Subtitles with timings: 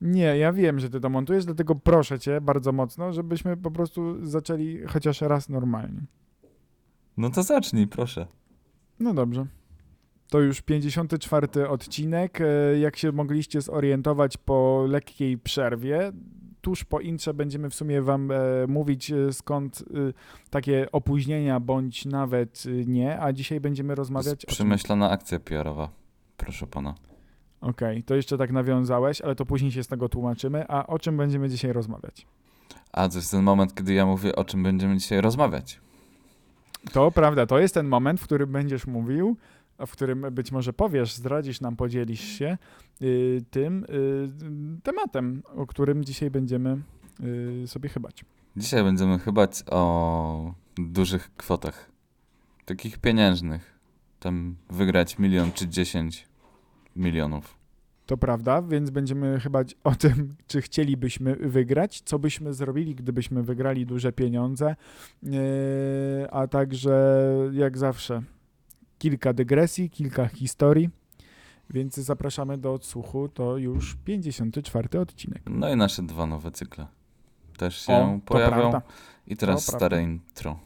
[0.00, 4.26] Nie, ja wiem, że ty to montujesz, dlatego proszę cię bardzo mocno, żebyśmy po prostu
[4.26, 6.00] zaczęli chociaż raz normalnie.
[7.16, 8.26] No to zacznij, proszę.
[9.00, 9.46] No dobrze.
[10.28, 12.40] To już 54 odcinek.
[12.40, 16.12] E, Jak się mogliście zorientować po lekkiej przerwie,
[16.60, 18.36] tuż po intrze będziemy w sumie wam e,
[18.68, 19.84] mówić e, skąd e,
[20.50, 24.54] takie opóźnienia bądź nawet e, nie, a dzisiaj będziemy To rozmawiać jest o czym?
[24.54, 25.88] przemyślana akcja PR-owa.
[26.36, 26.94] Proszę pana.
[27.60, 30.64] Okej, to jeszcze tak nawiązałeś, ale to później się z tego tłumaczymy.
[30.68, 32.26] A o czym będziemy dzisiaj rozmawiać?
[32.92, 35.80] A to jest ten moment, kiedy ja mówię, o czym będziemy dzisiaj rozmawiać.
[36.92, 39.36] To prawda, to jest ten moment, w którym będziesz mówił,
[39.78, 42.58] a w którym być może powiesz, zdradzisz nam, podzielisz się
[43.02, 46.78] y, tym y, tematem, o którym dzisiaj będziemy
[47.64, 48.24] y, sobie chybać.
[48.56, 51.90] Dzisiaj będziemy chybać o dużych kwotach.
[52.64, 53.78] Takich pieniężnych.
[54.20, 56.25] Tam wygrać milion czy dziesięć
[56.96, 57.58] milionów.
[58.06, 63.86] To prawda, więc będziemy chybać o tym, czy chcielibyśmy wygrać, co byśmy zrobili, gdybyśmy wygrali
[63.86, 64.76] duże pieniądze,
[65.22, 65.30] yy,
[66.30, 67.16] a także
[67.52, 68.22] jak zawsze
[68.98, 70.90] kilka dygresji, kilka historii,
[71.70, 75.42] więc zapraszamy do odsłuchu, to już 54 odcinek.
[75.50, 76.86] No i nasze dwa nowe cykle.
[77.58, 78.72] Też się O, pojawią.
[79.26, 80.00] I teraz To stare prawda.
[80.00, 80.58] intro.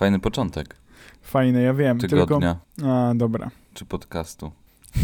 [0.00, 0.80] Fajny początek
[1.22, 2.90] fajne, ja wiem, tygodnia tylko...
[2.90, 3.50] A, dobra.
[3.74, 4.50] czy podcastu.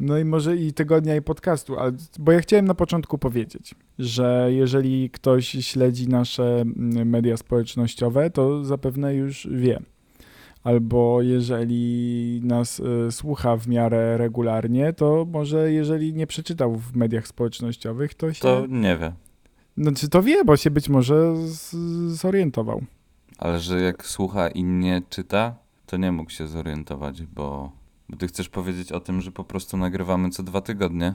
[0.00, 4.48] No i może i tygodnia i podcastu, ale, bo ja chciałem na początku powiedzieć, że
[4.50, 9.80] jeżeli ktoś śledzi nasze mm, media społecznościowe, to zapewne już wie.
[10.64, 17.26] Albo jeżeli nas y, słucha w miarę regularnie, to może jeżeli nie przeczytał w mediach
[17.26, 18.40] społecznościowych, to się...
[18.40, 19.12] To nie wie.
[19.76, 21.74] Znaczy to wie, bo się być może z,
[22.16, 22.82] zorientował.
[23.40, 25.54] Ale że jak słucha i nie czyta,
[25.86, 27.72] to nie mógł się zorientować, bo,
[28.08, 31.14] bo ty chcesz powiedzieć o tym, że po prostu nagrywamy co dwa tygodnie.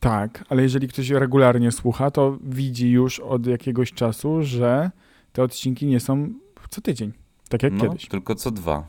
[0.00, 4.90] Tak, ale jeżeli ktoś regularnie słucha, to widzi już od jakiegoś czasu, że
[5.32, 6.28] te odcinki nie są
[6.70, 7.12] co tydzień,
[7.48, 8.08] tak jak no, kiedyś.
[8.08, 8.86] tylko co dwa.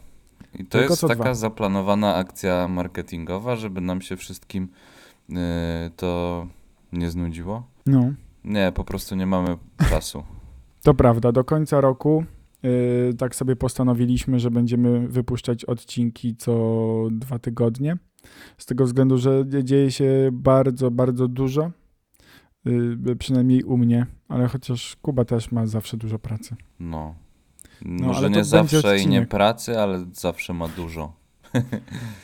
[0.54, 1.34] I to Tylko jest taka dwa.
[1.34, 4.68] zaplanowana akcja marketingowa, żeby nam się wszystkim
[5.30, 5.38] yy,
[5.96, 6.48] to
[6.94, 7.64] nie znudziło.
[7.86, 8.14] No,
[8.44, 9.58] Nie, po prostu nie mamy
[9.90, 10.24] czasu.
[10.84, 11.32] to prawda.
[11.32, 12.26] Do końca roku
[13.18, 17.98] tak sobie postanowiliśmy, że będziemy wypuszczać odcinki co dwa tygodnie.
[18.58, 21.72] Z tego względu, że dzieje się bardzo, bardzo dużo.
[22.66, 26.56] Yy, przynajmniej u mnie, ale chociaż Kuba też ma zawsze dużo pracy.
[26.80, 27.16] No.
[27.86, 31.14] No, Może nie zawsze i nie pracy, ale zawsze ma dużo.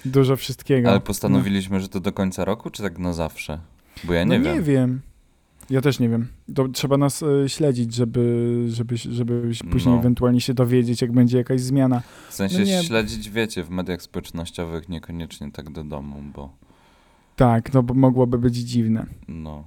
[0.06, 0.90] Dużo wszystkiego.
[0.90, 3.60] Ale postanowiliśmy, że to do końca roku, czy tak na zawsze?
[4.04, 5.02] Bo ja no nie nie wiem.
[5.70, 6.28] Ja też nie wiem.
[6.56, 10.00] To trzeba nas y, śledzić, żeby, żeby, żeby się później No.
[10.00, 12.02] ewentualnie się dowiedzieć, jak będzie jakaś zmiana.
[12.30, 12.84] W sensie No nie.
[12.84, 16.56] śledzić, wiecie, w mediach społecznościowych niekoniecznie tak do domu, bo
[17.36, 19.06] Tak, no bo mogłoby być dziwne.
[19.28, 19.64] no.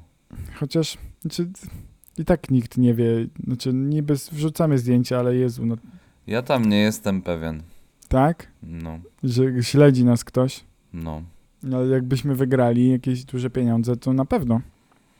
[0.54, 1.48] Chociaż znaczy,
[2.18, 3.26] i tak nikt nie wie.
[3.44, 5.76] Znaczy niby wrzucamy zdjęcia, ale Jezu, no
[6.26, 7.62] Ja tam nie jestem pewien.
[8.08, 10.64] tak, No, że śledzi nas ktoś.
[10.92, 11.22] no.
[11.62, 14.60] No, ale jakbyśmy wygrali jakieś duże pieniądze, to na pewno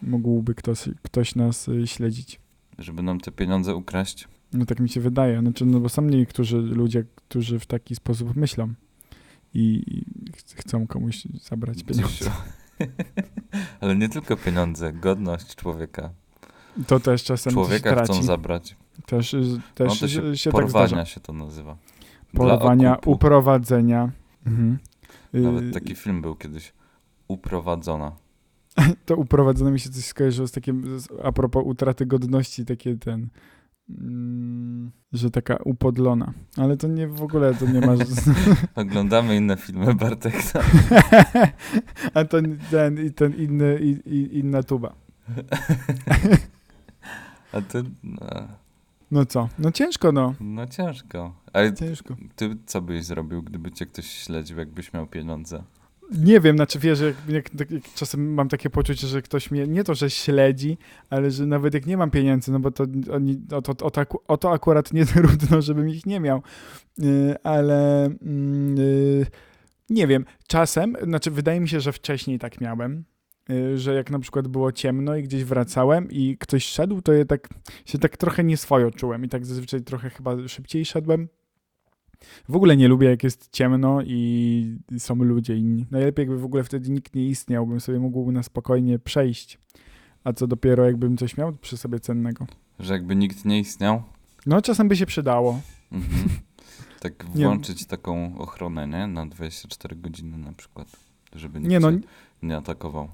[0.06, 2.40] mógłby ktoś, ktoś nas y, śledzić.
[2.78, 4.28] Żeby nam te pieniądze ukraść.
[4.52, 5.40] No tak mi się wydaje.
[5.40, 8.74] Znaczy, no bo są niektórzy ludzie, którzy w taki sposób myślą
[9.54, 9.82] i,
[10.36, 12.30] ch- chcą komuś zabrać pieniądze.
[13.80, 16.10] Ale nie tylko pieniądze, godność człowieka.
[16.86, 18.12] To też czasem Człowieka traci.
[18.12, 18.76] chcą zabrać.
[19.06, 21.04] Też, y, No też to się, się, tak porwania zdarza.
[21.04, 21.76] się to nazywa.
[22.32, 24.10] Porwania, uprowadzenia.
[24.46, 24.78] Mhm.
[25.34, 26.72] Y, Nawet taki film był kiedyś.
[27.28, 28.12] Uprowadzona.
[29.06, 33.28] To uprowadzone mi się coś skojarzyło z takim, a propos utraty godności, takie ten,
[33.90, 36.32] mm, że taka upodlona.
[36.56, 37.94] Ale to nie w ogóle, to nie ma...
[38.74, 40.34] Oglądamy inne filmy Bartek.
[42.14, 42.38] a to
[42.70, 44.94] ten, i ten inny, i, i, inna tuba.
[47.52, 48.26] A ty, no,
[49.10, 49.48] No co?
[49.58, 50.34] No ciężko, no.
[50.40, 51.34] no ciężko.
[51.52, 52.16] Ale Ciężko.
[52.36, 55.62] ty co byś zrobił, gdyby cię ktoś śledził, jakbyś miał pieniądze?
[56.12, 59.84] Nie wiem, znaczy wiesz, jak, jak, jak, czasem mam takie poczucie, że ktoś mnie nie
[59.84, 60.78] to, że śledzi,
[61.10, 64.00] ale że nawet jak nie mam pieniędzy, no bo to oni, o, to, o, to,
[64.00, 66.42] aku- o to akurat nie trudno, żebym ich nie miał.
[66.98, 68.10] Yy, ale
[68.76, 69.26] yy,
[69.90, 73.04] nie wiem, czasem, znaczy wydaje mi się, że wcześniej tak miałem,
[73.48, 77.24] yy, że jak na przykład było ciemno i gdzieś wracałem i ktoś szedł, to ja
[77.24, 77.48] tak
[77.84, 81.28] się tak trochę nieswojo czułem i tak zazwyczaj trochę chyba szybciej szedłem.
[82.48, 85.86] W ogóle nie lubię, jak jest ciemno i są ludzie inni.
[85.90, 89.58] Najlepiej, jakby w ogóle wtedy nikt nie istniał, bym sobie mógł na spokojnie przejść.
[90.24, 92.46] A co dopiero, jakbym coś miał przy sobie cennego.
[92.78, 94.02] Że jakby nikt nie istniał.
[94.46, 95.60] No, czasem by się przydało.
[95.92, 96.28] Mhm.
[97.00, 97.44] Tak Nie.
[97.44, 99.06] włączyć taką ochronę, nie?
[99.06, 100.88] Na 24 godziny na przykład.
[101.34, 101.90] Żeby nikt Nie no,
[102.42, 103.08] nie atakował.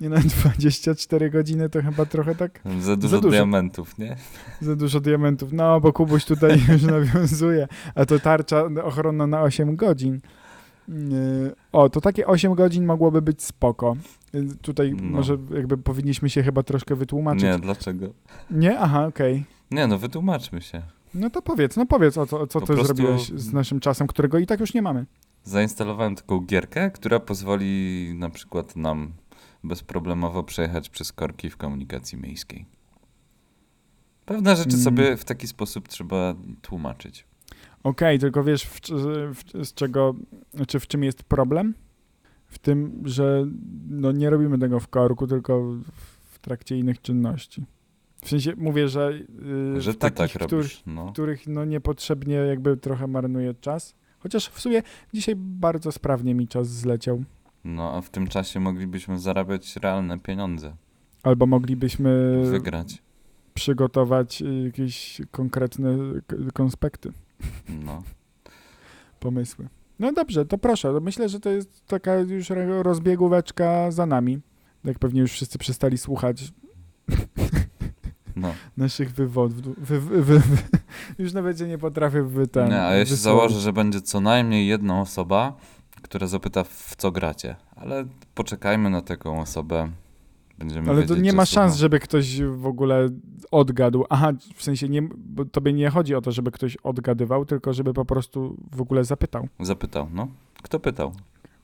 [0.00, 3.30] Nie na 24 godziny to chyba trochę tak Za dużo, dużo.
[3.30, 4.16] diamentów, nie?
[4.60, 5.52] za dużo diamentów.
[5.52, 7.68] No, bo Kubuś tutaj już nawiązuje.
[7.94, 10.20] A to tarcza ochronna na 8 godzin.
[10.88, 10.94] Yy,
[11.72, 13.96] O, to takie 8 godzin mogłoby być spoko.
[14.32, 15.02] Yy, Tutaj No.
[15.10, 17.42] może jakby powinniśmy się chyba troszkę wytłumaczyć.
[17.42, 18.06] Nie, dlaczego?
[18.50, 18.78] Nie?
[18.78, 19.44] Aha, okej.
[19.70, 20.82] Nie, no wytłumaczmy się.
[21.14, 24.06] No to powiedz, no powiedz, o co, co Po ty prostu- zrobiłeś z naszym czasem,
[24.06, 25.06] którego i tak już nie mamy.
[25.44, 29.12] Zainstalowałem taką gierkę, która pozwoli na przykład nam
[29.64, 32.66] bezproblemowo przejechać przez korki w komunikacji miejskiej.
[34.26, 34.80] Pewne rzeczy Mm.
[34.84, 37.26] sobie w taki sposób trzeba tłumaczyć.
[37.82, 38.80] Okej, tylko wiesz, w,
[39.34, 40.14] w, z czego,
[40.54, 41.74] znaczy w czym jest problem?
[42.46, 43.46] W tym, że
[43.88, 45.62] no nie robimy tego w korku, tylko
[46.32, 47.64] w trakcie innych czynności.
[48.22, 49.12] W sensie mówię, że,
[49.74, 50.46] yy, Że w takich, tak robisz.
[50.46, 51.06] których, No.
[51.06, 53.94] w których no niepotrzebnie jakby trochę marnuję czas.
[54.18, 54.82] Chociaż w sumie
[55.14, 57.24] dzisiaj bardzo sprawnie mi czas zleciał.
[57.64, 60.76] No, a w tym czasie moglibyśmy zarabiać realne pieniądze.
[61.22, 63.02] Albo moglibyśmy Wygrać.
[63.54, 65.96] przygotować y, jakieś konkretne
[66.52, 67.12] konspekty.
[67.68, 68.02] No.
[69.20, 69.68] pomysły.
[69.98, 70.92] No dobrze, to proszę.
[70.92, 74.40] to Myślę, że to jest taka już ro- rozbiegóweczka za nami.
[74.84, 76.52] Jak pewnie już wszyscy przestali słuchać
[78.36, 78.54] no.
[78.76, 79.78] naszych wywodów.
[79.78, 80.42] Wy, wy, wy.
[81.18, 84.66] Już nawet nie potrafię wy ten, Nie, a ja się założę, że będzie co najmniej
[84.66, 85.56] jedna osoba,
[86.04, 87.56] która zapyta, w co gracie.
[87.76, 88.04] Ale
[88.34, 89.90] poczekajmy na taką osobę.
[90.58, 91.80] Będziemy Ale to nie ma szans, słucha.
[91.80, 93.08] żeby ktoś w ogóle
[93.50, 94.04] odgadł.
[94.10, 97.94] Aha, w sensie nie, bo tobie nie chodzi o to, żeby ktoś odgadywał, tylko żeby
[97.94, 99.48] po prostu w ogóle zapytał.
[99.60, 100.28] Zapytał, no.
[100.62, 101.12] Kto pytał?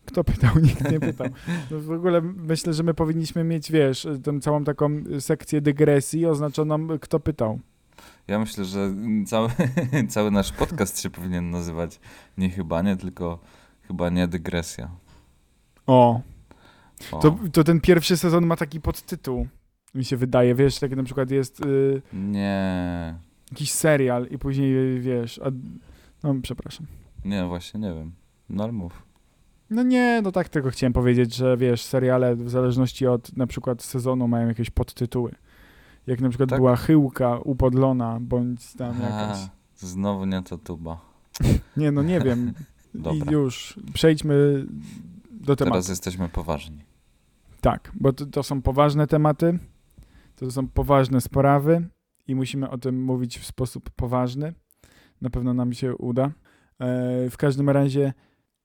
[0.07, 0.59] Kto pytał?
[0.63, 1.27] Nikt nie pytał.
[1.71, 4.91] No w ogóle myślę, że my powinniśmy mieć, wiesz, tę całą taką
[5.21, 7.61] sekcję dygresji oznaczoną, kto pytał.
[8.29, 8.95] Ja myślę, że
[9.27, 9.49] cały,
[10.09, 12.01] cały nasz podcast się powinien nazywać
[12.39, 13.39] nie chyba nie, tylko
[13.91, 14.91] chyba nie dygresja.
[15.87, 16.21] O,
[17.13, 17.19] O.
[17.19, 19.47] to, to ten pierwszy sezon ma taki podtytuł,
[19.95, 23.15] mi się wydaje, wiesz, taki na przykład jest y, Nie,
[23.51, 25.51] jakiś serial i później, wiesz, a,
[26.23, 26.87] no przepraszam.
[27.25, 28.13] nie, właśnie nie wiem.
[28.49, 29.03] No mów.
[29.71, 33.83] No nie, no tak tego chciałem powiedzieć, że wiesz, seriale w zależności od na przykład
[33.83, 35.35] sezonu mają jakieś podtytuły.
[36.07, 36.59] Jak na przykład Tak?
[36.59, 39.39] była Chyłka, Upodlona, bądź tam jakaś.
[39.39, 41.01] A, znowu nie to tuba.
[41.77, 42.53] Nie, no nie wiem.
[42.95, 43.33] I Dobra.
[43.33, 44.67] już przejdźmy
[45.31, 45.75] do tematu.
[45.75, 46.85] Teraz jesteśmy poważni.
[47.61, 49.59] Tak, bo to, to są poważne tematy,
[50.37, 51.89] to są poważne sprawy
[52.27, 54.55] i musimy o tym mówić w sposób poważny.
[55.21, 56.25] Na pewno nam się uda.
[56.27, 56.31] E,
[57.31, 58.13] w każdym razie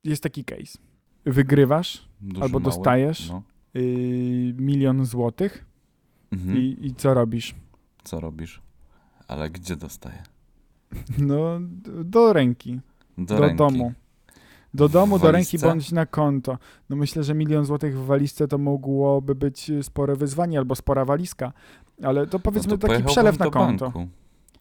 [0.04, 0.78] jest taki case.
[1.26, 2.72] Wygrywasz Duży, albo mały?
[2.74, 3.44] dostajesz No.
[3.76, 5.66] y, milion złotych
[6.32, 6.58] Mhm.
[6.58, 7.56] i, i co robisz?
[8.04, 8.62] Co robisz?
[9.28, 10.24] Ale gdzie dostaję?
[11.18, 11.60] No,
[12.04, 12.80] do ręki,
[13.18, 13.58] Do, do, ręki.
[13.58, 13.94] domu.
[14.76, 16.58] Do domu, do ręki bądź na konto.
[16.90, 21.54] No myślę, że milion złotych w walizce to mogłoby być spore wyzwanie albo spora walizka.
[22.04, 23.86] Ale to powiedzmy no to taki przelew na konto.
[23.86, 24.08] Banku.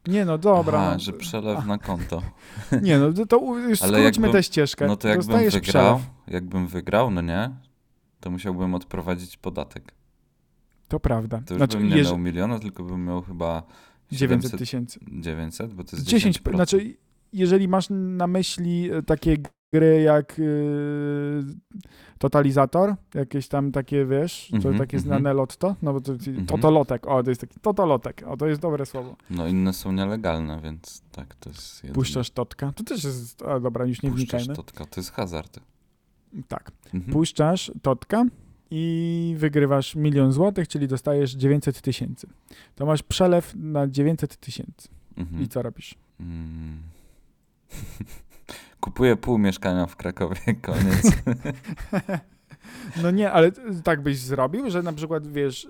[0.06, 0.78] Nie no, dobra.
[0.81, 2.22] Aha, no, że przelew a, na konto.
[2.82, 4.87] Nie no, to- to już Ale skróćmy jakbym- tę ścieżkę.
[4.87, 6.11] No to jakbym Dostajesz wygrał, przelew.
[6.28, 7.50] jakbym wygrał, no nie,
[8.21, 9.92] to musiałbym odprowadzić podatek.
[10.88, 11.42] To prawda.
[11.47, 13.62] To już Znaczy, bym nie jeż- miał miliona, tylko bym miał chyba
[14.12, 14.18] 900
[14.50, 15.00] 700 tysięcy.
[15.12, 16.54] 900, bo to jest 10, 10%.
[16.54, 16.97] znaczy
[17.33, 19.37] jeżeli masz na myśli e, takie
[19.75, 21.45] gry jak yy,
[22.19, 25.02] Totalizator, jakieś tam takie, wiesz, to Mhm, takie mhm.
[25.02, 26.47] znane lotto, no bo to Mhm.
[26.47, 29.16] Totolotek, o, to jest taki Totolotek, o, to jest dobre słowo.
[29.31, 31.95] No inne są nielegalne, więc tak, to jest jedyne.
[31.95, 34.57] Puszczasz totka, to też jest, a dobra, już nie Puszczasz wnikajmy.
[34.57, 35.61] totka, to jest hazard.
[36.49, 37.12] Tak, Mhm.
[37.12, 38.25] puszczasz totka
[38.71, 42.26] i wygrywasz milion złotych, czyli dostajesz 900 tysięcy.
[42.75, 44.88] To masz przelew na 900 tysięcy.
[45.16, 45.43] Mhm.
[45.43, 45.95] I co robisz?
[48.85, 51.03] Kupuję pół mieszkania w Krakowie, koniec.
[53.03, 53.53] No nie, ale
[53.85, 55.69] tak byś zrobił, że na przykład, wiesz,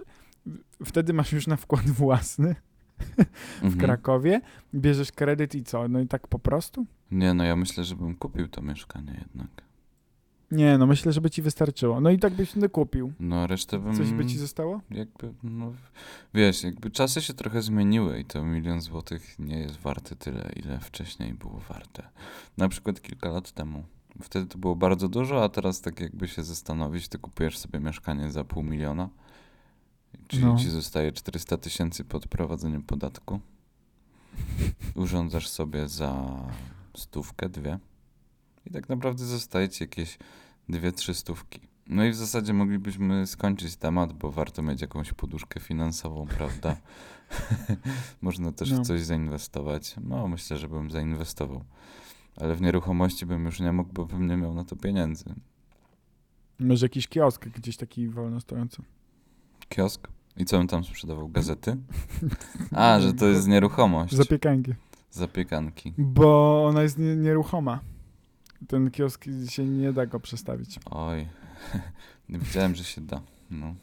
[0.85, 2.55] wtedy masz już na wkład własny
[3.61, 3.81] w Mhm.
[3.81, 4.41] Krakowie,
[4.75, 5.89] bierzesz kredyt i co?
[5.89, 6.87] No i tak po prostu?
[7.11, 9.49] Nie, no ja myślę, że bym kupił to mieszkanie jednak.
[10.55, 12.01] Nie, no myślę, że by ci wystarczyło.
[12.01, 13.13] No i tak byś nie kupił.
[13.21, 13.97] No resztę bym...
[13.97, 14.81] Coś by ci zostało?
[14.91, 15.73] Jakby, no,
[16.35, 20.81] wiesz, jakby czasy się trochę zmieniły i to milion złotych nie jest warte tyle, ile
[20.81, 22.09] wcześniej było warte.
[22.57, 23.85] Na przykład kilka lat temu.
[24.23, 28.31] Wtedy to było bardzo dużo, a teraz tak jakby się zastanowić, to kupujesz sobie mieszkanie
[28.31, 29.09] za pół miliona,
[30.29, 30.57] czyli No.
[30.59, 33.41] ci zostaje 400 tysięcy po odprowadzeniu podatku.
[34.95, 36.27] Urządzasz sobie za
[36.97, 37.79] stówkę, dwie.
[38.67, 40.19] I tak naprawdę zostaje ci jakieś
[40.69, 41.61] dwie, trzy stówki.
[41.87, 46.77] No i w zasadzie moglibyśmy skończyć temat, bo warto mieć jakąś poduszkę finansową, prawda?
[48.23, 48.83] Można też No.
[48.83, 49.95] w coś zainwestować.
[50.05, 51.65] No, myślę, że bym zainwestował.
[52.37, 55.25] Ale w nieruchomości bym już nie mógł, bo bym nie miał na to pieniędzy.
[56.59, 58.83] Może jakiś kiosk gdzieś taki wolno stojący.
[59.69, 60.09] Kiosk?
[60.37, 61.29] I co bym tam sprzedawał?
[61.29, 61.77] Gazety?
[62.73, 64.15] A, że to jest nieruchomość.
[64.15, 64.73] Zapiekanki.
[65.11, 65.93] Zapiekanki.
[65.99, 67.81] Bo ona jest nie, nieruchoma.
[68.69, 70.79] Ten kiosk się nie da go przestawić.
[70.91, 71.29] Oj,
[72.29, 73.21] widziałem, że się da.
[73.51, 73.75] No.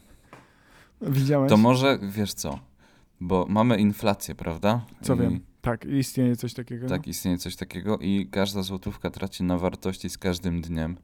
[1.00, 1.48] Widziałeś?
[1.50, 2.58] To może, wiesz co,
[3.20, 4.84] bo mamy inflację, prawda?
[5.02, 5.40] Co I wiem.
[5.60, 6.88] Tak, istnieje coś takiego.
[6.88, 10.96] Tak, istnieje coś takiego i każda złotówka traci na wartości z każdym dniem.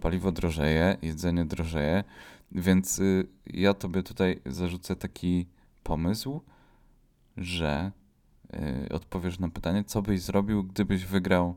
[0.00, 2.04] Paliwo drożeje, jedzenie drożeje,
[2.52, 5.46] więc y, ja tobie tutaj zarzucę taki
[5.82, 6.40] pomysł,
[7.36, 7.92] że
[8.54, 11.56] y, odpowiesz na pytanie, co byś zrobił, gdybyś wygrał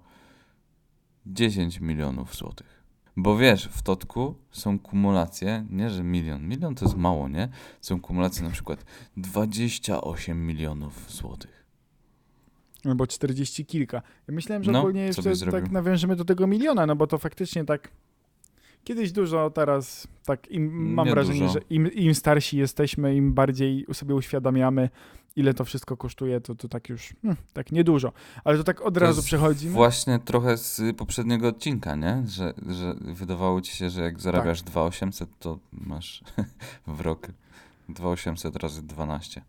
[1.26, 2.84] 10 milionów złotych.
[3.18, 7.50] Bo wiesz, w Totku są kumulacje, nie że milion, milion to jest mało, nie?
[7.82, 8.86] Są kumulacje na przykład
[9.18, 11.64] 28 milionów złotych.
[12.86, 14.02] Albo 40 kilka.
[14.28, 15.62] Ja myślałem, że No, ogólnie jeszcze zrobił?
[15.62, 17.92] tak nawiążemy do tego miliona, no bo to faktycznie tak
[18.84, 21.54] kiedyś dużo, teraz tak im, mam Nie wrażenie, dużo.
[21.54, 24.90] że im, im starsi jesteśmy, im bardziej sobie uświadamiamy,
[25.36, 28.12] ile to wszystko kosztuje, to, to tak już, hmm, tak niedużo.
[28.44, 29.74] Ale to tak od To razu jest przechodzimy.
[29.74, 32.24] Właśnie trochę z poprzedniego odcinka, nie?
[32.28, 34.70] Że, że wydawało ci się, że jak zarabiasz Tak.
[34.70, 36.24] 2800, to masz
[36.88, 37.28] w rok
[37.90, 39.42] 2800 razy 12.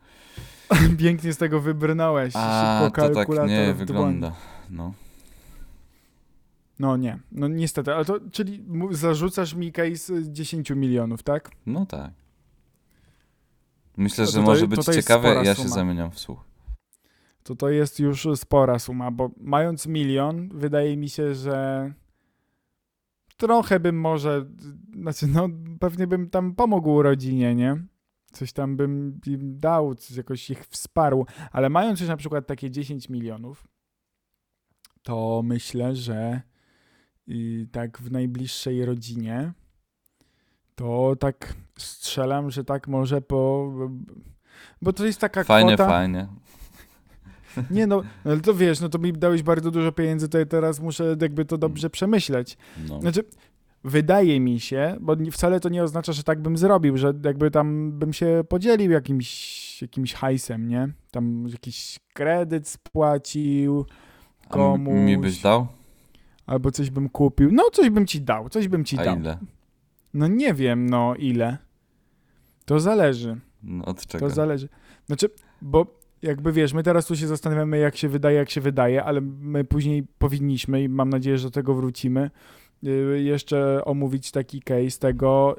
[0.98, 2.32] Pięknie z tego wybrnąłeś.
[2.36, 4.32] A, Szybko to tak nie wygląda.
[4.70, 4.92] No.
[6.78, 11.50] No nie, no niestety, ale to, czyli zarzucasz mi case 10 milionów, tak?
[11.66, 12.10] no tak.
[13.96, 16.44] Myślę, że to- może być ciekawe, ja się zamieniam w słuch.
[17.42, 21.92] To to jest już spora suma, bo mając milion, wydaje mi się, że
[23.36, 24.46] trochę bym może,
[24.94, 25.48] znaczy no
[25.80, 27.76] pewnie bym tam pomógł rodzinie, nie?
[28.32, 32.70] Coś tam bym im dał, coś jakoś ich wsparł, ale mając już na przykład takie
[32.70, 33.68] 10 milionów,
[35.02, 36.40] to myślę, że
[37.72, 39.52] tak w najbliższej rodzinie,
[40.74, 43.70] to tak strzelam, że tak może po...
[44.82, 45.90] Bo to jest taka Fajnie, kwota...
[45.90, 46.28] fajnie.
[47.70, 50.80] Nie no, ale to wiesz, no to mi dałeś bardzo dużo pieniędzy, to ja teraz
[50.80, 52.56] muszę jakby to dobrze przemyśleć.
[52.88, 53.00] No.
[53.00, 53.24] Znaczy,
[53.84, 57.92] wydaje mi się, bo wcale to nie oznacza, że tak bym zrobił, że jakby tam
[57.92, 60.88] bym się podzielił jakimś, jakimś hajsem, nie?
[61.10, 63.86] Tam jakiś kredyt spłacił,
[64.50, 65.16] A m- mi komuś.
[65.16, 65.66] byś dał?
[66.46, 67.48] albo coś bym kupił.
[67.52, 69.16] No, coś bym ci dał, coś bym ci A dał.
[69.18, 69.38] ile?
[70.14, 71.58] No nie wiem, no ile.
[72.64, 73.40] To zależy.
[73.62, 74.28] No, od czego?
[74.28, 74.68] To zależy.
[75.06, 75.30] Znaczy,
[75.62, 75.86] bo
[76.22, 79.64] jakby wiesz, my teraz tu się zastanawiamy, jak się wydaje, jak się wydaje, ale my
[79.64, 82.30] później powinniśmy i mam nadzieję, że do tego wrócimy,
[82.82, 85.56] yy, jeszcze omówić taki case tego,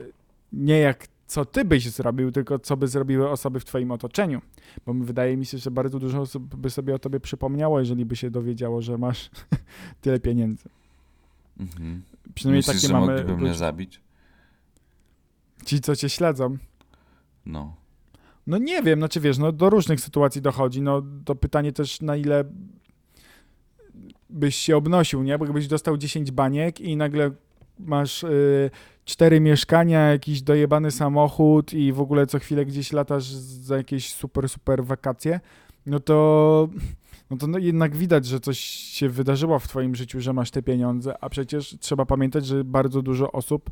[0.53, 4.41] nie jak co ty byś zrobił, tylko co by zrobiły osoby w twoim otoczeniu.
[4.85, 8.15] Bo wydaje mi się, że bardzo dużo osób by sobie o tobie przypomniało, jeżeli by
[8.15, 9.29] się dowiedziało, że masz
[10.01, 10.69] tyle pieniędzy.
[11.59, 12.01] Mhm.
[12.35, 14.01] Przynajmniej Myślisz, takie że mamy mogliby mnie zabić?
[15.65, 16.57] Ci, co cię śledzą.
[17.45, 17.75] No.
[18.47, 22.15] No nie wiem, znaczy wiesz, no do różnych sytuacji dochodzi, no to pytanie też na
[22.15, 22.43] ile
[24.29, 25.37] byś się obnosił, nie?
[25.37, 27.31] Bo jakbyś dostał 10 baniek i nagle
[27.79, 28.71] masz y,
[29.05, 34.49] cztery mieszkania, jakiś dojebany samochód i w ogóle co chwilę gdzieś latasz za jakieś super,
[34.49, 35.39] super wakacje,
[35.85, 36.69] no to
[37.29, 40.61] no to no jednak widać, że coś się wydarzyło w twoim życiu, że masz te
[40.61, 43.69] pieniądze, a przecież trzeba pamiętać, że bardzo dużo osób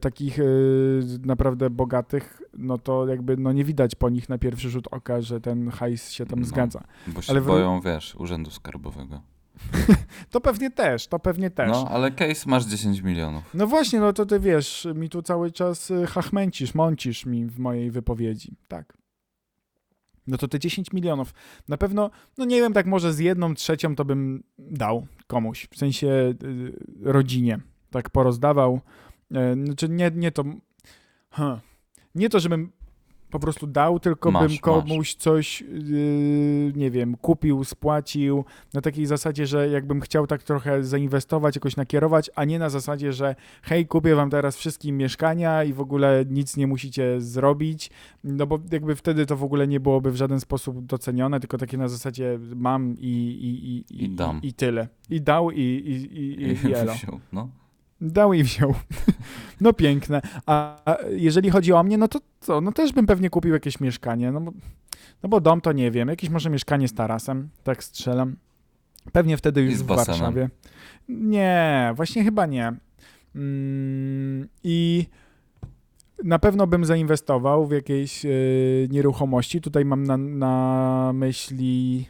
[0.00, 4.88] takich y, naprawdę bogatych, no to jakby no nie widać po nich na pierwszy rzut
[4.90, 6.46] oka, że ten hajs się tam No.
[6.46, 6.84] zgadza.
[7.06, 9.20] Bo się Ale boją, wiesz, urzędu skarbowego.
[10.30, 11.68] To pewnie też, to pewnie też.
[11.72, 11.90] No, No.
[11.90, 13.44] ale case masz 10 milionów.
[13.66, 17.90] właśnie, no to ty wiesz, mi tu cały czas y, chachmęcisz, mącisz mi w mojej
[17.90, 18.96] wypowiedzi, tak.
[20.26, 21.34] No to te 10 milionów.
[21.68, 25.76] Na pewno, no nie wiem, tak może z jedną trzecią to bym dał komuś, w
[25.78, 26.34] sensie y,
[27.00, 27.58] rodzinie,
[27.90, 28.80] tak porozdawał.
[29.32, 30.44] Y, Znaczy nie, nie to,
[31.30, 31.60] huh.
[32.14, 32.72] nie to, żebym
[33.32, 39.06] po prostu dał, tylko Masz, bym komuś coś, yy, nie wiem, kupił, spłacił, na takiej
[39.06, 43.86] zasadzie, że jakbym chciał tak trochę zainwestować, jakoś nakierować, a nie na zasadzie, że hej,
[43.86, 47.90] kupię wam teraz wszystkim mieszkania i w ogóle nic nie musicie zrobić,
[48.24, 51.78] no bo jakby wtedy to w ogóle nie byłoby w żaden sposób docenione, tylko takie
[51.78, 54.40] na zasadzie mam i, i, i, I dam.
[54.42, 54.88] i, i tyle.
[55.10, 56.94] I dał i, i, i, i, i elo.
[56.94, 57.48] wziął, no.
[58.02, 58.74] Dał i wziął.
[59.60, 60.22] No piękne.
[60.46, 60.78] A
[61.10, 62.60] jeżeli chodzi o mnie, no to co?
[62.60, 64.32] No też bym pewnie kupił jakieś mieszkanie.
[64.32, 64.52] No bo,
[65.22, 66.08] no bo dom to nie wiem.
[66.08, 68.36] Jakieś może mieszkanie z tarasem, tak strzelam.
[69.12, 69.86] Pewnie wtedy już w.
[69.86, 70.48] Warszawie.
[71.08, 72.72] Nie, właśnie chyba nie.
[73.34, 75.06] Mm, I
[76.24, 79.60] na pewno bym zainwestował w jakieś y, nieruchomości.
[79.60, 82.06] Tutaj mam na, na myśli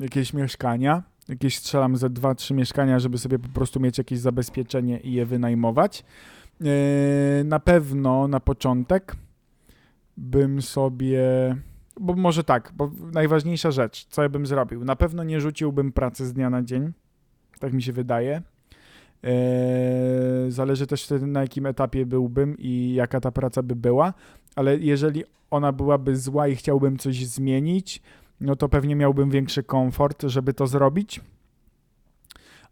[0.00, 1.02] jakieś mieszkania.
[1.28, 5.26] Jakieś strzelam ze dwa, trzy mieszkania, żeby sobie po prostu mieć jakieś zabezpieczenie i je
[5.26, 6.04] wynajmować.
[7.40, 9.16] Y, na pewno na początek
[10.16, 11.22] bym sobie.
[12.00, 14.84] Bo może tak, bo najważniejsza rzecz, co ja bym zrobił.
[14.84, 16.92] Na pewno nie rzuciłbym pracy z dnia na dzień.
[17.60, 18.42] Tak mi się wydaje.
[19.22, 24.14] Eee, zależy też wtedy na jakim etapie byłbym i jaka ta praca by była,
[24.56, 28.02] ale jeżeli ona byłaby zła i chciałbym coś zmienić,
[28.40, 31.20] no to pewnie miałbym większy komfort, żeby to zrobić.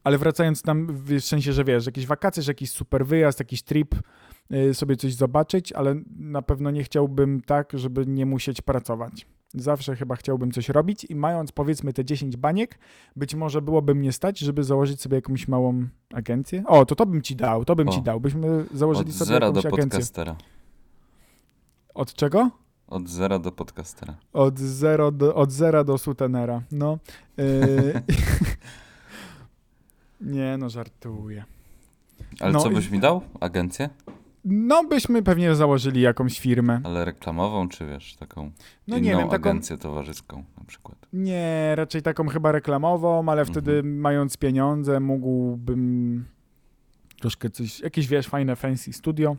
[0.04, 3.94] Ale wracając tam, w sensie, że wiesz, jakieś wakacje, że jakiś super wyjazd, jakiś trip,
[4.52, 9.26] y, sobie coś zobaczyć, ale na pewno nie chciałbym tak, żeby nie musieć pracować.
[9.54, 12.78] Zawsze chyba chciałbym coś robić i mając powiedzmy te 10 baniek,
[13.16, 16.64] być może byłoby mnie stać, żeby założyć sobie jakąś małą agencję.
[16.66, 17.92] O, to to bym ci dał, to bym O.
[17.92, 18.20] ci dał.
[18.20, 19.90] Byśmy założyli sobie zera jakąś do agencję.
[19.90, 20.36] podcastera.
[21.94, 22.50] Od czego?
[22.92, 24.14] Od zera do podcastera.
[24.32, 26.62] Od zero do, od zera do sutenera.
[26.72, 26.98] No.
[27.36, 28.02] Yy...
[30.36, 31.44] nie, no żartuję.
[32.40, 33.22] Ale No co i- byś mi dał?
[33.40, 33.88] Agencję?
[34.44, 36.80] No, byśmy pewnie założyli jakąś firmę.
[36.84, 38.50] Ale reklamową, czy wiesz, taką
[38.88, 40.98] No inną nie wiem, taką, agencję towarzyską na przykład?
[41.12, 44.00] Nie, raczej taką chyba reklamową, ale wtedy Mhm.
[44.00, 46.24] mając pieniądze mógłbym
[47.20, 49.36] troszkę coś, jakieś wiesz, fajne fancy studio,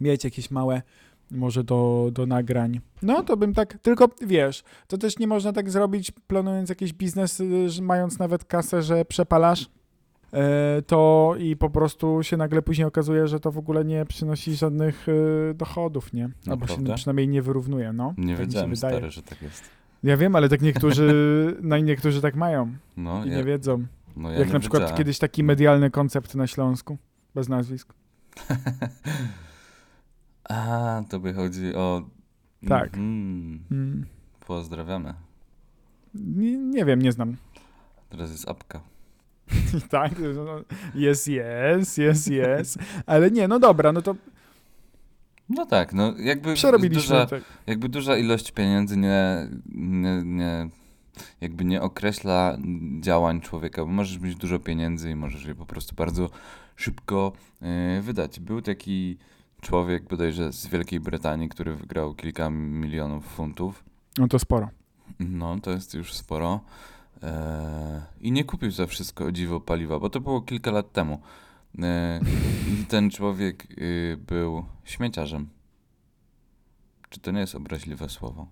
[0.00, 0.82] mieć jakieś małe,
[1.30, 2.80] może do, do nagrań.
[3.02, 7.40] No to bym tak, tylko wiesz, to też nie można tak zrobić planując jakiś biznes,
[7.40, 9.70] y, mając nawet kasę, że przepalasz
[10.32, 14.54] e, to i po prostu się nagle później okazuje, że to w ogóle nie przynosi
[14.54, 16.24] żadnych y, dochodów, nie?
[16.24, 16.94] Albo się Naprawdę?
[16.94, 18.14] przynajmniej nie wyrównuje, no.
[18.18, 18.96] Nie tak się wiedziałem, wydaje.
[18.96, 19.62] stary, że tak jest.
[20.02, 21.12] Ja wiem, ale tak niektórzy,
[21.62, 23.84] no i niektórzy tak mają No, i ja, nie wiedzą.
[24.16, 24.98] no ja Jak nie na przykład wiedziałem.
[24.98, 26.98] kiedyś taki medialny koncept na Śląsku,
[27.34, 27.94] bez nazwisk.
[30.48, 32.02] A, tobie chodzi o...
[32.68, 32.86] Tak.
[32.94, 33.64] Mhm.
[33.70, 34.06] Mm.
[34.46, 35.14] Pozdrawiamy.
[36.14, 37.36] Nie, nie wiem, nie znam.
[38.08, 38.80] Teraz jest apka.
[39.90, 40.60] tak, no,
[40.94, 42.78] jest, jest, jest, jest.
[43.06, 44.14] Ale nie, no dobra, no to
[45.48, 46.54] No tak, no jakby
[46.90, 47.42] duża, tak.
[47.66, 50.68] jakby duża ilość pieniędzy nie, nie, nie,
[51.40, 52.58] jakby nie określa
[53.00, 56.30] działań człowieka, bo możesz mieć dużo pieniędzy i możesz je po prostu bardzo
[56.76, 58.40] szybko yy, wydać.
[58.40, 59.18] Był taki
[59.68, 63.84] człowiek bodajże z Wielkiej Brytanii, który wygrał kilka milionów funtów.
[64.18, 64.68] No to sporo.
[65.20, 66.60] No, to jest już sporo.
[67.22, 67.30] Eee,
[68.20, 71.20] I nie kupił za wszystko o dziwo paliwa, bo to było kilka lat temu.
[71.78, 72.20] Eee,
[72.82, 75.48] I ten człowiek y, był śmieciarzem.
[77.08, 78.46] Czy to nie jest obraźliwe słowo?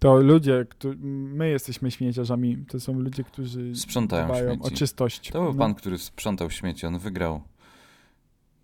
[0.00, 4.76] To ludzie, którzy, my jesteśmy śmieciarzami, to są ludzie, którzy Sprzątają dbają o śmieci.
[4.76, 5.30] czystość.
[5.30, 5.58] To był No.
[5.58, 6.86] pan, który sprzątał śmieci.
[6.86, 7.40] On wygrał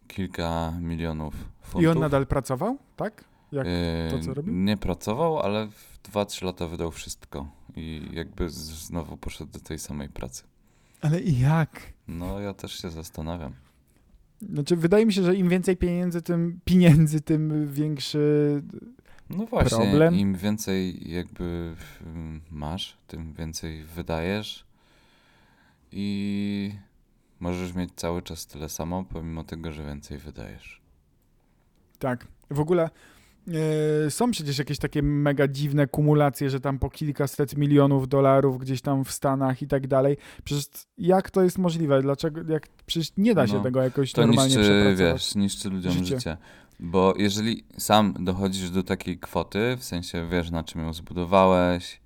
[0.08, 1.82] kilka milionów funtów.
[1.82, 3.24] I on nadal pracował, tak?
[3.52, 3.66] Jak
[4.10, 4.54] to, co robił?
[4.54, 7.48] Nie pracował, ale w 2-3 lata wydał wszystko.
[7.76, 10.42] I jakby znowu poszedł do tej samej pracy.
[11.00, 11.80] Ale i jak?
[12.08, 13.52] No, ja też się zastanawiam.
[14.52, 18.62] Znaczy, wydaje mi się, że im więcej pieniędzy, tym pieniędzy, tym większy.
[19.30, 20.14] No właśnie, problem.
[20.14, 21.74] im więcej jakby
[22.50, 24.66] masz, tym więcej wydajesz
[25.92, 26.72] i
[27.40, 30.80] możesz mieć cały czas tyle samo, pomimo tego, że więcej wydajesz.
[31.98, 32.26] Tak.
[32.50, 32.90] W ogóle
[34.06, 38.80] e, są przecież jakieś takie mega dziwne kumulacje, że tam po kilkaset milionów dolarów gdzieś
[38.80, 40.16] tam w Stanach i tak dalej.
[40.44, 40.64] Przecież
[40.98, 42.02] jak to jest możliwe?
[42.02, 42.52] Dlaczego?
[42.52, 44.98] Jak, przecież nie da się No, tego jakoś To normalnie niszczy, przepracować.
[45.22, 46.04] wiesz, niszczy ludziom Życie.
[46.16, 46.36] życie.
[46.80, 52.00] Bo jeżeli sam dochodzisz do takiej kwoty, w sensie wiesz na czym ją zbudowałeś,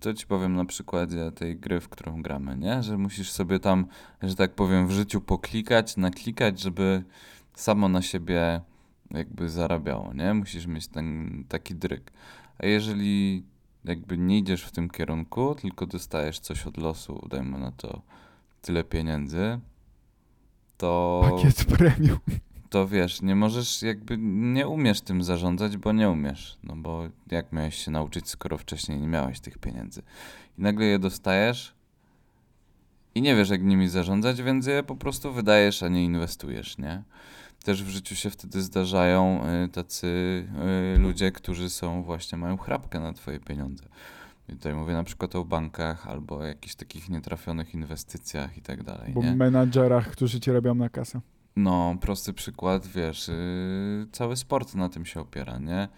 [0.00, 2.82] to ci powiem na przykładzie tej gry, w którą gramy, nie?
[2.82, 3.86] Że musisz sobie tam,
[4.22, 7.04] że tak powiem, w życiu poklikać, naklikać, żeby
[7.54, 8.60] samo na siebie
[9.10, 10.34] jakby zarabiało, nie?
[10.34, 12.12] Musisz mieć ten taki dryg.
[12.58, 13.44] A jeżeli
[13.84, 18.02] jakby nie idziesz w tym kierunku, tylko dostajesz coś od losu, dajmy na to
[18.62, 19.60] tyle pieniędzy,
[20.76, 22.18] to Pakiet premium.
[22.74, 26.58] To wiesz, nie możesz jakby, nie umiesz tym zarządzać, bo nie umiesz.
[26.64, 30.02] No bo jak miałeś się nauczyć, skoro wcześniej nie miałeś tych pieniędzy.
[30.58, 31.74] I nagle je dostajesz
[33.14, 37.02] i nie wiesz, jak nimi zarządzać, więc je po prostu wydajesz, a nie inwestujesz, nie?
[37.64, 40.06] Też w życiu się wtedy zdarzają y, tacy
[40.96, 43.84] y, ludzie, którzy są właśnie, mają chrapkę na twoje pieniądze.
[44.48, 48.82] I tutaj mówię na przykład o bankach albo o jakichś takich nietrafionych inwestycjach i tak
[48.82, 49.36] dalej, Bo nie?
[49.36, 51.20] menadżerach, którzy ci robią na kasę.
[51.56, 55.88] No, prosty przykład, wiesz, yy, cały sport na tym się opiera, nie?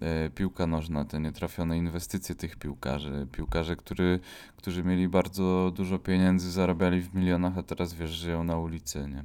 [0.00, 4.20] e, piłka nożna, te nietrafione inwestycje tych piłkarzy, piłkarze, który,
[4.56, 9.24] którzy mieli bardzo dużo pieniędzy, zarabiali w milionach, a teraz wiesz, żyją na ulicy, nie?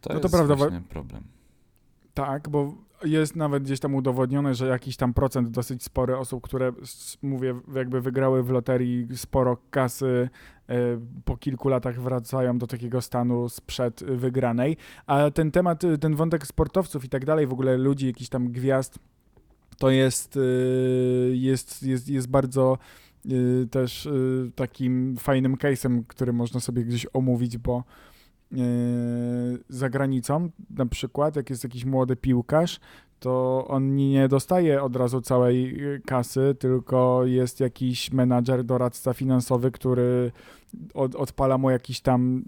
[0.00, 1.24] To No to jest prawda, właśnie problem.
[2.14, 6.72] Tak, bo jest nawet gdzieś tam udowodnione, że jakiś tam procent dosyć spory osób, które
[7.22, 10.28] mówię, jakby wygrały w loterii sporo kasy,
[10.68, 10.74] e,
[11.24, 14.76] po kilku latach wracają do takiego stanu sprzed wygranej.
[15.06, 18.52] A ten temat, y, ten wątek sportowców i tak dalej, w ogóle ludzi, jakichś tam
[18.52, 18.98] gwiazd,
[19.78, 22.78] to jest, y, jest, jest, jest bardzo
[23.26, 24.08] y, też
[24.54, 27.84] takim fajnym case'em, który można sobie gdzieś omówić, bo
[29.68, 32.80] za granicą, na przykład, jak jest jakiś młody piłkarz,
[33.20, 39.70] to on nie dostaje od razu całej y, kasy, tylko jest jakiś menadżer, doradca finansowy,
[39.70, 40.32] który
[40.94, 42.44] od, odpala mu jakiś tam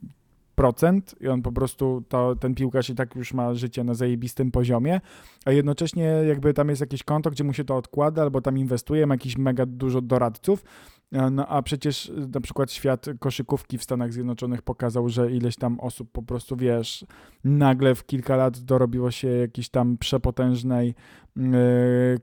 [0.55, 4.51] procent i on po prostu, to, ten piłkarz i tak już ma życie na zajebistym
[4.51, 5.01] poziomie,
[5.45, 9.07] a jednocześnie jakby tam jest jakieś konto, gdzie mu się to odkłada, albo tam inwestuje,
[9.07, 13.83] ma jakiś mega dużo doradców, E, no a przecież y, na przykład świat koszykówki w
[13.83, 17.07] Stanach Zjednoczonych pokazał, że ileś tam osób po prostu, wiesz,
[17.45, 20.95] nagle w kilka lat dorobiło się jakiejś tam przepotężnej
[21.37, 21.45] yy,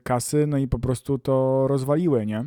[0.02, 2.44] kasy, no i po prostu to rozwaliły, nie?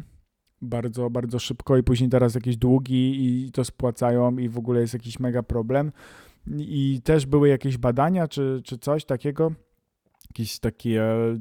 [0.62, 4.94] Bardzo, bardzo szybko i później teraz jakieś długi i to spłacają i w ogóle jest
[4.94, 5.92] jakiś mega problem.
[6.58, 9.52] I też były jakieś badania czy, czy coś takiego,
[10.34, 11.38] jakieś takie, e,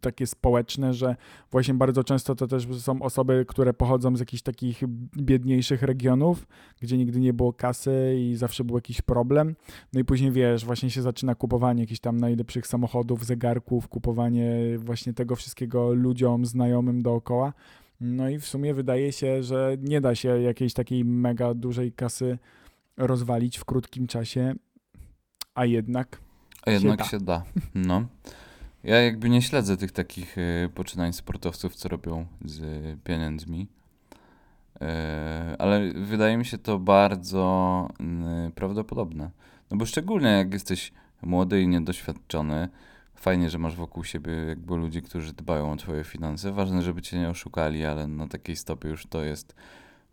[0.00, 1.16] takie społeczne, że
[1.50, 4.82] właśnie bardzo często to też są osoby, które pochodzą z jakichś takich
[5.16, 6.46] biedniejszych regionów,
[6.80, 9.56] gdzie nigdy nie było kasy i zawsze był jakiś problem.
[9.92, 15.12] No i później wiesz, właśnie się zaczyna kupowanie jakichś tam najlepszych samochodów, zegarków, kupowanie właśnie
[15.12, 17.52] tego wszystkiego ludziom, znajomym dookoła.
[18.00, 22.38] No i w sumie wydaje się, że nie da się jakiejś takiej mega dużej kasy
[22.96, 24.54] rozwalić w krótkim czasie,
[25.54, 26.25] a jednak
[26.66, 27.04] A jednak da.
[27.04, 27.42] się da.
[27.74, 28.06] No.
[28.84, 32.60] Ja jakby nie śledzę tych takich y, poczynań sportowców, co robią z
[33.04, 33.68] pieniędzmi.
[34.80, 37.88] E, ale wydaje mi się to bardzo
[38.48, 39.30] y, prawdopodobne.
[39.70, 42.68] No bo szczególnie jak jesteś młody i niedoświadczony,
[43.14, 46.52] fajnie, że masz wokół siebie jakby ludzi, którzy dbają o twoje finanse.
[46.52, 49.54] Ważne, żeby cię nie oszukali, ale na takiej stopie już to jest,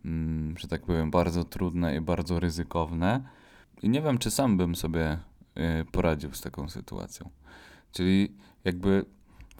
[0.04, 3.20] mm, że tak powiem, bardzo trudne i bardzo ryzykowne.
[3.82, 5.18] I nie wiem, czy sam bym sobie y,
[5.92, 7.30] poradził z taką sytuacją.
[7.92, 8.32] Czyli
[8.64, 9.04] jakby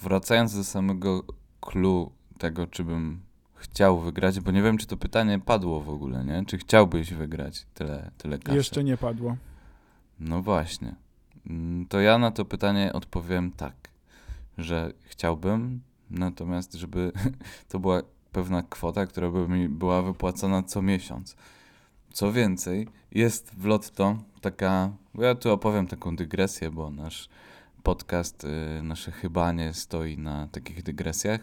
[0.02, 1.24] wracając do samego
[1.61, 3.20] clue tego, czy bym
[3.54, 6.44] chciał wygrać, bo nie wiem, czy to pytanie padło w ogóle, nie?
[6.46, 8.57] Czy chciałbyś wygrać tyle, tyle kasy?
[8.57, 9.37] jeszcze nie padło.
[10.20, 10.94] No właśnie.
[11.46, 13.74] Mm, To ja na to pytanie odpowiem tak,
[14.59, 15.80] że chciałbym,
[16.11, 17.12] natomiast żeby
[17.68, 18.02] to była
[18.33, 21.37] pewna kwota, która by mi była wypłacana co miesiąc.
[22.14, 27.29] Co więcej, jest w Lotto taka, ja tu opowiem taką dygresję, bo nasz
[27.83, 31.40] podcast, y, nasze chybanie stoi na takich dygresjach.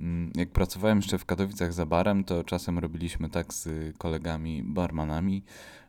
[0.00, 5.42] Mm, Jak pracowałem jeszcze w Katowicach za barem, to czasem robiliśmy tak z kolegami barmanami,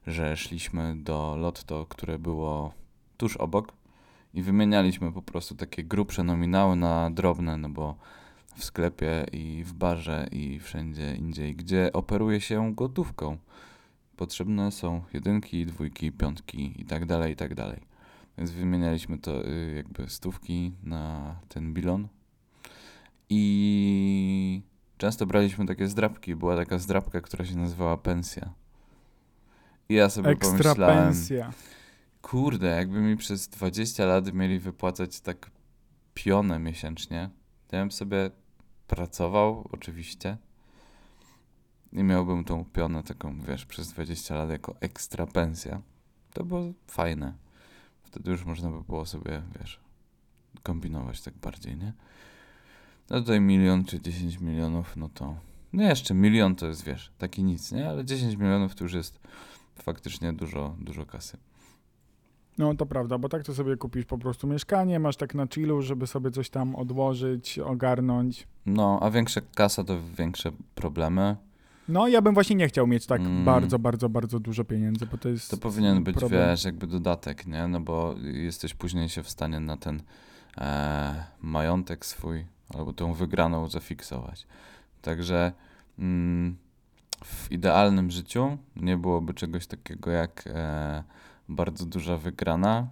[0.07, 2.73] że szliśmy do Lotto, które było
[3.17, 3.73] tuż obok
[4.33, 7.95] i wymienialiśmy po prostu takie grubsze nominały na drobne, no bo
[8.55, 13.37] w sklepie i w barze i wszędzie indziej, gdzie operuje się gotówką.
[14.17, 17.81] Potrzebne są jedynki, dwójki, piątki i tak dalej, i tak dalej.
[18.37, 22.07] Więc wymienialiśmy to y, jakby stówki na ten bilon.
[23.29, 24.61] I
[24.97, 26.35] często braliśmy takie zdrabki.
[26.35, 28.53] Była taka zdrabka, która się nazywała pensja.
[29.89, 31.51] I ja sobie Ekstra pomyślałem, pensja.
[32.21, 35.51] kurde, jakby mi przez 20 lat mieli wypłacać tak
[36.13, 37.29] pionę miesięcznie,
[37.67, 38.29] to ja bym sobie
[38.87, 40.37] pracował, oczywiście,
[41.95, 45.81] i miałbym tą pionę taką, wiesz, przez 20 lat jako ekstra pensja.
[46.33, 47.33] To było fajne.
[48.03, 49.79] Wtedy już można by było sobie, wiesz,
[50.63, 51.93] kombinować tak bardziej, nie?
[53.09, 55.35] No tutaj milion czy 10 milionów, no to...
[55.73, 57.89] No jeszcze milion to jest, wiesz, taki nic, nie?
[57.89, 59.19] Ale 10 milionów to już jest
[59.75, 61.37] faktycznie dużo, dużo kasy.
[62.57, 65.81] No to prawda, bo tak to sobie kupisz po prostu mieszkanie, masz tak na chillu,
[65.81, 68.47] żeby sobie coś tam odłożyć, ogarnąć.
[68.65, 71.35] No, a większa kasa to większe problemy.
[71.87, 73.45] No ja bym właśnie nie chciał mieć tak Mm.
[73.45, 76.49] bardzo, bardzo, bardzo dużo pieniędzy, bo to jest To powinien być, problem.
[76.49, 77.67] wiesz, jakby dodatek, nie?
[77.67, 80.01] No bo jesteś później się w stanie na ten
[80.57, 84.47] e, majątek swój albo tą wygraną zafiksować.
[85.01, 85.51] Także
[85.99, 86.57] mm,
[87.23, 91.03] w idealnym życiu nie byłoby czegoś takiego jak e,
[91.49, 92.87] bardzo duża wygrana,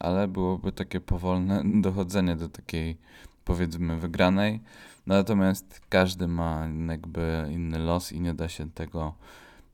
[0.00, 2.96] ale byłoby takie powolne dochodzenie do takiej
[3.44, 4.60] powiedzmy wygranej.
[5.08, 9.14] Natomiast każdy ma jakby inny los i nie da się tego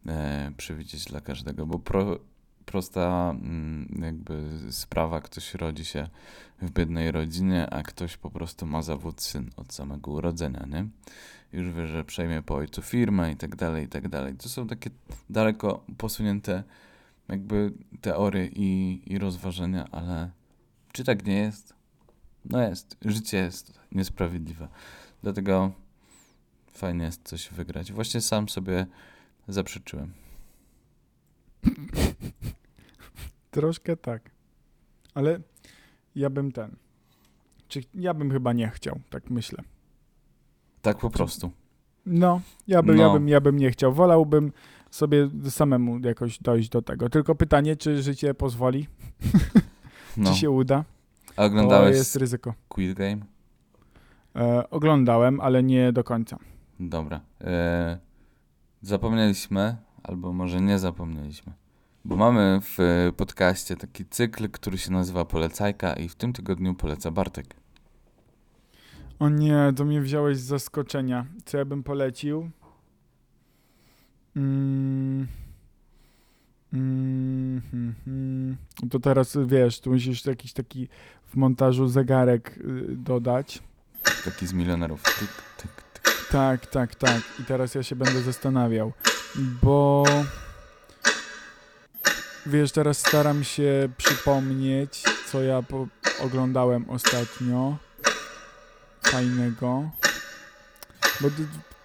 [0.07, 2.19] e, przewidzieć dla każdego, bo pro,
[2.67, 6.09] prosta mm, jakby sprawa, ktoś rodzi się
[6.63, 10.87] w biednej rodzinie, a ktoś po prostu ma zawód syn od samego urodzenia, nie?
[11.53, 14.35] Już wie, że przejmie po ojcu firmę i tak dalej, i tak dalej.
[14.35, 14.91] To są takie
[15.31, 16.63] daleko posunięte
[17.29, 20.31] jakby teorie i, i rozważania, ale
[20.93, 21.75] czy tak nie jest?
[22.45, 22.97] No jest.
[23.05, 24.69] Życie jest niesprawiedliwe.
[25.25, 25.71] Dlatego
[26.73, 27.93] fajnie jest coś wygrać.
[27.93, 28.87] Właśnie sam sobie
[29.49, 30.13] zaprzeczyłem.
[33.51, 34.31] Troszkę tak.
[35.15, 35.41] Ale
[36.15, 36.77] ja bym ten.
[37.69, 39.63] Czy ja bym chyba nie chciał, tak myślę.
[40.83, 41.51] Tak po prostu.
[42.07, 43.13] No, ja bym, ja No.
[43.13, 43.93] bym, ja bym nie chciał.
[43.95, 44.53] Wolałbym
[44.91, 47.09] sobie samemu jakoś dojść do tego.
[47.11, 48.87] Tylko pytanie, czy życie pozwoli,
[50.17, 50.33] No.
[50.33, 50.85] czy się uda.
[51.31, 52.55] A To oglądałeś jest ryzyko.
[52.67, 53.34] Squid Game?
[54.37, 56.39] E, oglądałem, ale nie do końca.
[56.81, 57.21] Dobra.
[57.41, 57.99] E,
[58.83, 61.53] zapomnieliśmy, albo może nie zapomnieliśmy.
[62.05, 62.79] Bo mamy w
[63.17, 67.57] podcaście taki cykl, który się nazywa Polecajka i w tym tygodniu poleca Bartek.
[69.19, 71.27] O nie, to mnie wziąłeś z zaskoczenia.
[71.45, 72.51] Co ja bym polecił?
[74.37, 75.27] Mm.
[76.73, 78.57] Mm, hmm, hmm.
[78.91, 80.89] To teraz wiesz, tu musisz jakiś taki
[81.27, 83.63] w montażu zegarek y, dodać.
[84.25, 85.03] Taki z milionerów.
[85.03, 85.71] Tyk, tyk,
[86.03, 86.29] tyk.
[86.31, 87.21] Tak, tak, tak.
[87.41, 88.93] I teraz ja się będę zastanawiał,
[89.63, 90.05] bo
[92.47, 95.63] wiesz, teraz staram się przypomnieć, co ja
[96.21, 97.77] oglądałem ostatnio
[99.03, 99.91] fajnego.
[101.21, 101.29] Bo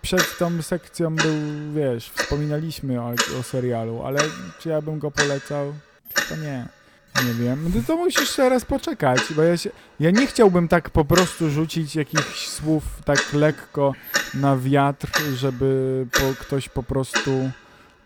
[0.01, 1.35] przed tą sekcją był,
[1.75, 4.19] wiesz, wspominaliśmy o, o serialu, ale
[4.59, 5.73] czy ja bym go polecał?
[6.15, 6.78] Chyba nie.
[7.27, 7.71] Nie wiem.
[7.75, 11.95] No to musisz teraz poczekać, bo ja się, ja nie chciałbym tak po prostu rzucić
[11.95, 13.93] jakichś słów tak lekko
[14.33, 17.31] na wiatr, żeby po, ktoś po prostu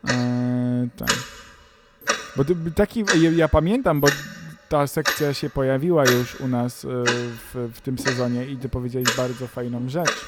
[0.10, 1.08] e, ten.
[2.36, 2.44] Bo
[2.76, 4.08] taki, ja, ja pamiętam, bo
[4.70, 6.88] ta sekcja się pojawiła już u nas e,
[7.54, 10.26] w, w tym sezonie i ty powiedziałeś bardzo fajną rzecz.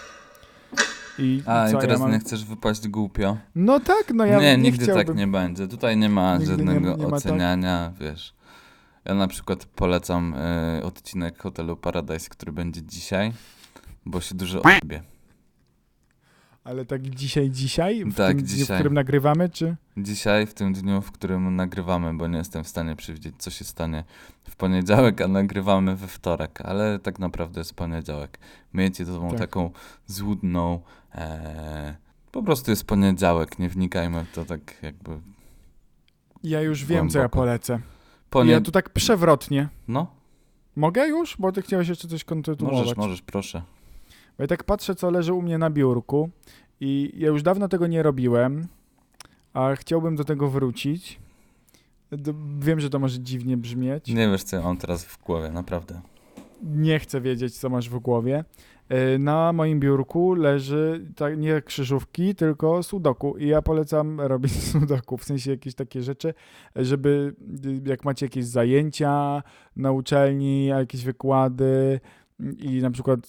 [1.19, 2.11] I A, co, i teraz ja mam...
[2.13, 3.37] nie chcesz wypaść głupio?
[3.55, 5.05] No tak, no ja nie, nie, nigdy chciałbym.
[5.07, 5.67] tak nie będzie.
[5.67, 7.13] Tutaj nie ma Nigdy nie- żadnego nie ma tak?
[7.13, 8.33] oceniania, wiesz.
[9.05, 13.33] Ja na przykład polecam e, odcinek Hotelu Paradise, który będzie dzisiaj,
[14.05, 15.03] bo się dużo odbie.
[16.63, 18.05] Ale tak dzisiaj, dzisiaj?
[18.05, 18.77] W Tak, tym dniu, w dzisiaj.
[18.77, 19.75] którym nagrywamy, czy?
[19.97, 23.65] Dzisiaj, w tym dniu, w którym nagrywamy, bo nie jestem w stanie przewidzieć, co się
[23.65, 24.03] stanie
[24.43, 28.39] w poniedziałek, a nagrywamy we wtorek, ale tak naprawdę jest poniedziałek.
[28.73, 29.39] Miejcie tą Tak.
[29.39, 29.71] taką
[30.07, 30.79] złudną,
[31.15, 31.95] e,
[32.31, 35.19] po prostu jest poniedziałek, nie wnikajmy w to tak jakby
[36.43, 37.39] Ja już wiem, co ja Głęboko.
[37.39, 37.79] polecę.
[38.29, 38.51] Ponie...
[38.51, 39.69] Ja tu tak przewrotnie.
[39.87, 40.07] No,
[40.75, 41.35] Mogę już?
[41.39, 42.79] Bo ty chciałeś jeszcze coś kontynuować.
[42.79, 43.61] możesz, możesz, proszę.
[44.37, 46.29] Bo ja tak patrzę, co leży u mnie na biurku
[46.79, 48.67] i ja już dawno tego nie robiłem,
[49.53, 51.19] a chciałbym do tego wrócić.
[52.59, 54.07] Wiem, że to może dziwnie brzmieć.
[54.07, 56.01] Nie wiesz, co mam teraz w głowie, naprawdę.
[56.63, 58.43] Nie chcę wiedzieć, co masz w głowie.
[58.89, 63.37] E, Na moim biurku leży tak, nie krzyżówki, tylko sudoku.
[63.37, 66.33] I ja polecam robić sudoku, w sensie jakieś takie rzeczy,
[66.75, 69.43] żeby y, jak macie jakieś zajęcia
[69.75, 71.99] na uczelni, jakieś wykłady
[72.57, 73.19] i na przykład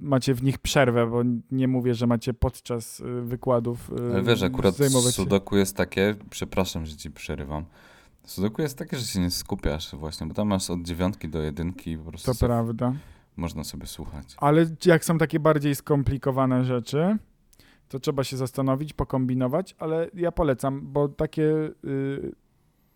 [0.00, 4.42] macie w nich przerwę, bo nie mówię, że macie podczas y, wykładów y, Ale wiesz,
[4.42, 5.22] akurat zajmować się.
[5.22, 7.64] sudoku jest takie, przepraszam, że ci przerywam.
[8.24, 11.98] Sudoku jest takie, że się nie skupiasz właśnie, bo tam masz od dziewiątki do jedynki
[11.98, 12.92] po prostu To prawda.
[13.36, 14.34] Można sobie słuchać.
[14.36, 17.18] Ale jak są takie bardziej skomplikowane rzeczy,
[17.88, 22.32] to trzeba się zastanowić, pokombinować, ale ja polecam, bo takie y,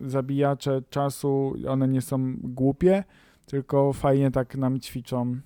[0.00, 3.04] zabijacze czasu, one nie są głupie,
[3.46, 5.40] tylko fajnie tak nam ćwiczą.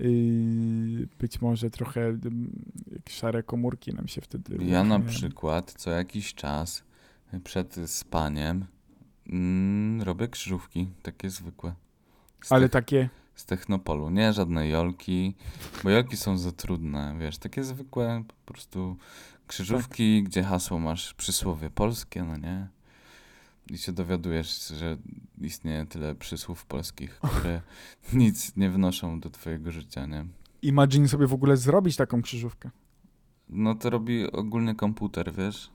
[0.00, 2.18] y, być może trochę y,
[2.92, 4.56] jakieś szare komórki nam się wtedy.
[4.64, 6.84] Ja na przykład co jakiś czas
[7.44, 8.66] przed spaniem
[9.28, 11.74] mm, robię krzyżówki, takie zwykłe.
[12.44, 13.08] Z, Ale Ale takie.
[13.34, 15.34] Z Technopolu, nie żadne jolki,
[15.84, 18.96] bo jolki są za trudne, wiesz, takie zwykłe po prostu
[19.46, 20.30] krzyżówki, Tak.
[20.30, 22.68] gdzie hasło masz przysłowie polskie, no nie?
[23.70, 24.96] I się dowiadujesz, że
[25.40, 27.60] istnieje tyle przysłów polskich, które
[28.12, 30.24] nic nie wnoszą do twojego życia, nie?
[30.62, 32.70] Imagine sobie w ogóle zrobić taką krzyżówkę.
[33.48, 35.70] No to robi ogólnie komputer, wiesz?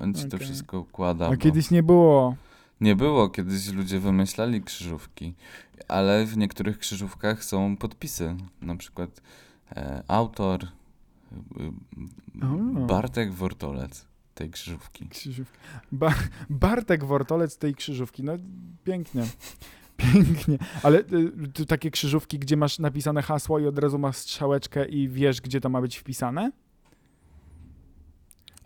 [0.00, 0.40] On ci to Okej.
[0.48, 1.26] wszystko układa.
[1.26, 2.36] A bo- kiedyś nie było.
[2.80, 5.34] Nie było, kiedyś ludzie wymyślali krzyżówki,
[5.88, 8.36] ale w niektórych krzyżówkach są podpisy.
[8.62, 9.22] Na przykład
[9.76, 10.66] e, autor
[12.42, 12.46] O.
[12.86, 15.08] Bartek Wortolec tej krzyżówki.
[15.08, 15.58] Krzyżówka.
[15.92, 16.14] Ba
[16.50, 18.24] Bartek Wortolec tej krzyżówki.
[18.24, 18.32] No
[18.84, 19.22] pięknie.
[19.96, 20.58] Pięknie.
[20.82, 20.98] Ale
[21.60, 25.60] y, takie krzyżówki, gdzie masz napisane hasło i od razu masz strzałeczkę i wiesz, gdzie
[25.60, 26.52] to ma być wpisane?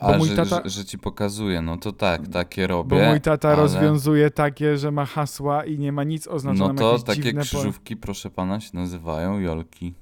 [0.02, 3.08] A, mój że, tata- że, że ci pokazuje, no to tak, takie Bo robię.
[3.08, 3.56] mój tata ale...
[3.56, 6.72] rozwiązuje takie, że ma hasła i nie ma nic oznaczone.
[6.72, 9.94] No to takie dziwne po- krzyżówki, proszę pana, się nazywają jolki.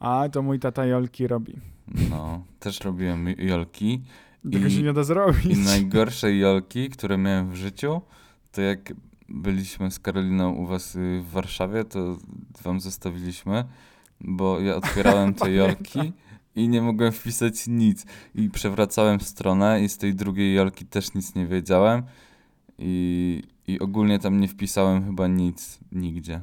[0.00, 1.56] A, to mój tata Jolki robi.
[2.10, 4.02] No, też robiłem jolki.
[4.52, 5.44] Tego się nie da zrobić.
[5.44, 8.00] I najgorsze jolki, które miałem w życiu,
[8.52, 8.92] to jak
[9.28, 12.16] byliśmy z Karoliną u was y, w Warszawie, to
[12.62, 13.64] wam zostawiliśmy,
[14.20, 16.12] bo ja otwierałem te jolki
[16.56, 18.06] i nie mogłem wpisać nic.
[18.34, 22.02] I przewracałem stronę i z tej drugiej jolki też nic nie wiedziałem.
[22.78, 26.40] I, I ogólnie tam nie wpisałem chyba nic nigdzie.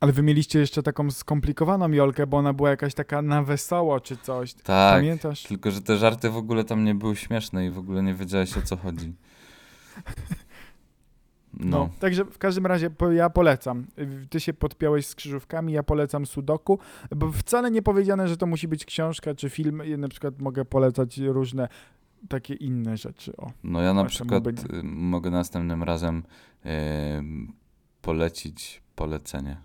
[0.00, 4.16] Ale wy mieliście jeszcze taką skomplikowaną Jolkę, bo ona była jakaś taka na wesoło czy
[4.16, 4.54] coś.
[4.54, 5.42] Tak, Pamiętasz?
[5.42, 8.56] tylko że te żarty w ogóle tam nie były śmieszne i w ogóle nie wiedziałeś
[8.56, 9.12] o co chodzi.
[11.54, 11.78] No.
[11.78, 11.88] No.
[12.00, 13.86] Także w każdym razie ja polecam.
[14.30, 16.78] Ty się podpiąłeś z krzyżówkami, ja polecam Sudoku,
[17.16, 19.82] bo wcale nie powiedziane, że to musi być książka czy film.
[19.84, 21.68] Ja na przykład mogę polecać różne
[22.28, 23.36] takie inne rzeczy.
[23.36, 23.50] O.
[23.64, 26.22] No ja na przykład y, mogę następnym razem
[26.64, 27.52] em,
[28.02, 29.56] polecić polecenie.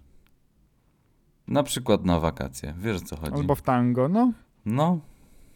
[1.48, 2.74] Na przykład na wakacje.
[2.78, 3.34] Wiesz o co chodzi?
[3.34, 4.32] Albo w tango, no
[4.66, 5.00] No,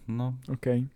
[0.08, 0.34] no.
[0.54, 0.88] okej.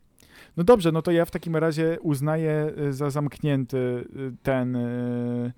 [0.57, 5.53] No dobrze, no to ja w takim razie uznaję y, za zamknięty y, ten, y,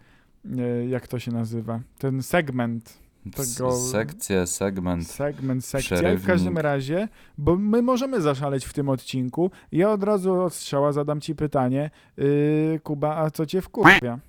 [0.89, 2.97] jak to się nazywa, ten segment.
[3.35, 5.07] Tego- Sekcje, segment.
[5.07, 5.97] Segment, sekcja.
[5.97, 6.27] W Przerywnik.
[6.27, 9.51] każdym razie, bo my możemy zaszaleć w tym odcinku.
[9.71, 11.89] Ja od razu od strzała zadam ci pytanie.
[12.17, 14.19] Yy, Kuba, a co cię wkurwia?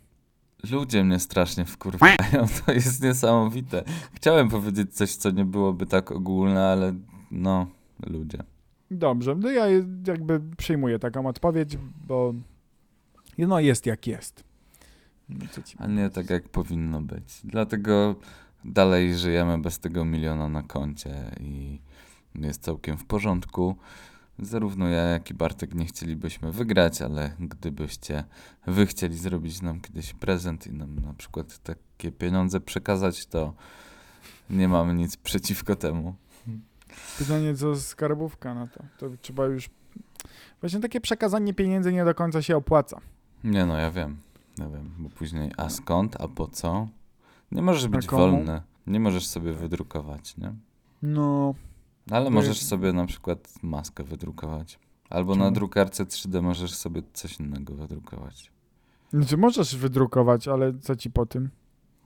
[0.71, 2.15] Ludzie mnie strasznie wkurwają.
[2.67, 3.85] To jest niesamowite.
[4.15, 6.95] Chciałem powiedzieć coś, co nie byłoby tak ogólne, ale
[7.31, 7.67] no,
[8.07, 8.39] ludzie.
[8.91, 9.67] Dobrze, no ja
[10.07, 12.35] jakby przyjmuję taką odpowiedź, bo
[13.39, 14.45] no jest jak jest.
[15.29, 15.47] No
[15.79, 17.41] A nie tak, jak powinno być.
[17.45, 18.15] Dlatego
[18.65, 21.81] dalej żyjemy bez tego miliona na koncie i
[22.35, 23.77] jest całkiem w porządku.
[24.39, 28.25] Zarówno ja, jak i Bartek nie chcielibyśmy wygrać, ale gdybyście
[28.67, 33.55] wy chcieli zrobić nam kiedyś prezent i nam na przykład takie pieniądze przekazać, to
[34.51, 36.15] nie mamy nic przeciwko temu.
[37.19, 38.85] Pytanie, co skarbówka na to?
[38.99, 39.71] To trzeba już...
[40.61, 43.01] Właśnie takie przekazanie pieniędzy nie do końca się opłaca.
[43.45, 44.17] Nie no, ja wiem.
[44.59, 46.89] Ja wiem, bo później, a skąd, a po co?
[47.53, 48.63] Nie możesz być wolny.
[48.87, 50.53] Nie możesz sobie wydrukować, nie?
[51.03, 51.55] No,
[52.11, 54.79] Ale To możesz jest- sobie na przykład maskę wydrukować.
[55.11, 55.55] Albo na Czemu?
[55.55, 58.53] drukarce 3D możesz sobie coś innego wydrukować.
[59.13, 61.51] znaczy możesz wydrukować, ale co ci po tym?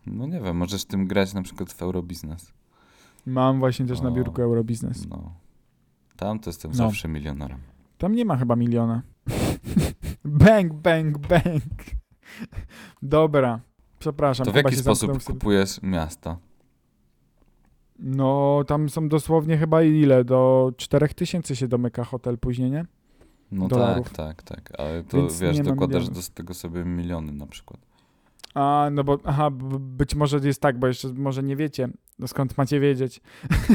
[0.06, 2.52] No nie wiem, możesz tym grać na przykład w Eurobiznes.
[3.26, 4.12] Mam właśnie też na O.
[4.12, 5.08] biurku Eurobiznes.
[5.08, 5.32] No.
[6.16, 6.76] Tam to jestem No.
[6.76, 7.58] zawsze milionerem.
[7.98, 9.02] Tam nie ma chyba miliona.
[10.24, 11.62] bang, bang, bang.
[13.02, 13.60] Dobra,
[13.98, 14.46] przepraszam.
[14.46, 16.38] To w jaki sposób kupujesz miasta?
[17.98, 20.24] No, tam są dosłownie chyba ile?
[20.24, 22.86] Do 4000 się domyka hotel później, nie?
[23.52, 24.10] No Dolarów.
[24.12, 24.80] tak, tak, tak.
[24.80, 27.80] Ale to Więc wiesz, dokładasz do tego sobie miliony na przykład.
[28.54, 31.88] A, no bo, aha, być może jest tak, bo jeszcze może nie wiecie,
[32.18, 33.20] no skąd macie wiedzieć.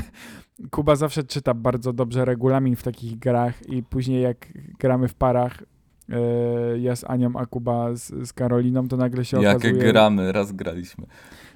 [0.71, 4.47] Kuba zawsze czyta bardzo dobrze regulamin w takich grach i później jak
[4.79, 5.63] gramy w parach,
[6.09, 9.83] e, ja z Anią, a Kuba z, z Karoliną, to nagle się Jak okazuje...
[9.83, 11.05] gramy, raz graliśmy.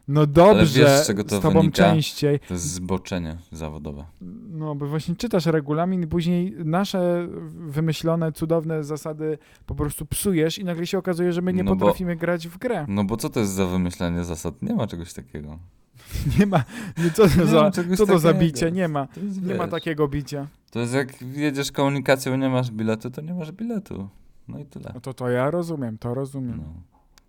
[0.08, 1.76] No dobrze, wiesz, z czego to z tobą wynika?
[1.84, 2.40] częściej.
[2.40, 4.06] To jest zboczenie zawodowe.
[4.52, 7.28] No, bo właśnie czytasz regulamin i później nasze
[7.68, 11.80] wymyślone, cudowne zasady po prostu psujesz i nagle się okazuje, że my nie No bo-
[11.86, 12.86] potrafimy grać w grę.
[12.88, 14.62] No bo co to jest za wymyślanie zasad?
[14.62, 15.60] Nie ma czegoś takiego.
[16.40, 16.64] Nie ma,
[16.98, 18.46] nie, co to Nie za, co to za takiego.
[18.46, 18.72] bicie?
[18.72, 19.08] Nie ma.
[19.08, 20.48] To jest, Nie ma takiego bicia.
[20.72, 24.10] To jest jak jedziesz komunikacją, nie masz biletu, to nie masz biletu.
[24.48, 24.92] No i tyle.
[24.94, 26.58] No to to ja rozumiem, to rozumiem.
[26.58, 26.74] No.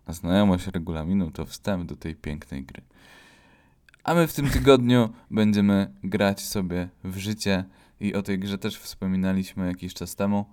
[0.05, 2.81] A znajomość regulaminu to wstęp do tej pięknej gry.
[4.03, 7.65] A my w tym tygodniu będziemy grać sobie w życie
[7.99, 10.45] i o tej grze też wspominaliśmy jakiś czas temu.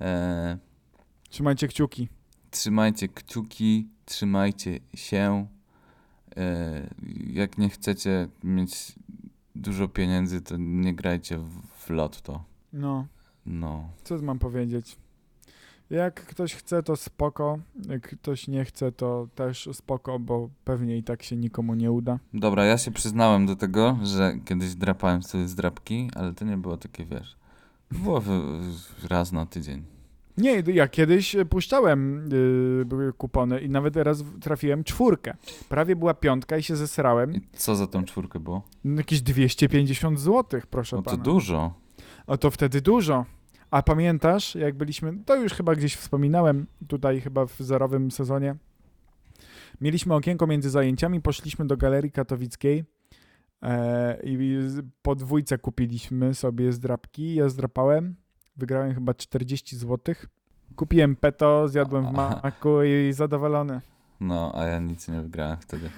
[0.00, 0.56] Eee,
[1.30, 2.08] Trzymajcie kciuki.
[2.50, 5.46] trzymajcie kciuki, trzymajcie się.
[6.36, 8.92] Eee, jak nie chcecie mieć
[9.56, 12.44] dużo pieniędzy, to nie grajcie w, w lotto.
[12.72, 13.06] No,
[13.46, 13.88] No.
[14.04, 14.96] co mam powiedzieć?
[15.90, 17.58] Jak ktoś chce, to spoko.
[17.88, 22.18] Jak ktoś nie chce, to też spoko, bo pewnie i tak się nikomu nie uda.
[22.34, 26.56] Dobra, ja się przyznałem do tego, że kiedyś drapałem sobie z drapki, ale to nie
[26.56, 27.36] było takie, wiesz,
[27.90, 28.22] było
[29.10, 29.82] raz na tydzień.
[30.38, 32.28] Nie, ja kiedyś puszczałem
[32.78, 35.34] yy, były kupony i nawet raz trafiłem czwórkę.
[35.68, 37.34] Prawie była piątka i się zesrałem.
[37.34, 38.62] I co za tą czwórkę było?
[38.84, 41.22] No, Jakieś 250 zł, proszę No to pana.
[41.22, 41.74] dużo.
[42.26, 43.24] O to wtedy dużo.
[43.70, 48.56] A pamiętasz, jak byliśmy, to już chyba gdzieś wspominałem, tutaj chyba w zerowym sezonie.
[49.80, 52.84] Mieliśmy okienko między zajęciami, poszliśmy do Galerii Katowickiej
[53.62, 54.58] e, i
[55.02, 57.34] po dwójce kupiliśmy sobie zdrapki.
[57.34, 58.16] Ja zdrapałem,
[58.56, 60.14] wygrałem chyba 40 zł
[60.76, 63.80] Kupiłem peto, zjadłem w maku i zadowolony.
[64.20, 65.90] No, a ja nic nie wygrałem wtedy.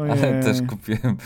[0.00, 0.12] Ojej.
[0.12, 1.16] Ale też kupiłem.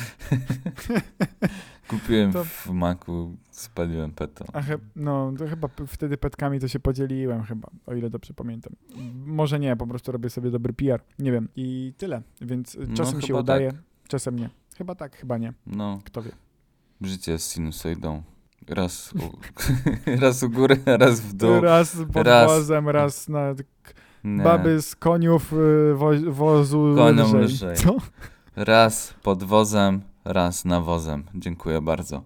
[1.88, 4.44] kupiłem To- w maku, spaliłem peto.
[4.52, 8.72] A he, no, to chyba wtedy petkami to się podzieliłem chyba, o ile dobrze pamiętam.
[9.26, 11.48] Może nie, po prostu robię sobie dobry PR, nie wiem.
[11.56, 13.80] I tyle, więc No, czasem się chyba udaje, tak.
[14.08, 14.50] czasem nie.
[14.78, 16.30] Chyba tak, chyba nie, No, kto wie.
[17.00, 18.22] życie z sinusoidą.
[18.68, 19.18] Raz u,
[20.22, 21.60] raz u góry, raz w dół.
[21.60, 23.54] Raz pod raz- wozem, raz na
[24.24, 24.42] Nie.
[24.44, 27.42] baby z koniów y, wo, wozu Koniom lżej.
[27.44, 27.76] lżej.
[27.76, 27.96] Co?
[28.56, 31.24] Raz pod wozem, raz nawozem.
[31.34, 32.22] Dziękuję bardzo.